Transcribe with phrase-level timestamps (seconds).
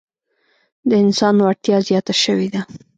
[0.89, 2.61] د انسان وړتیا زیاته شوې ده.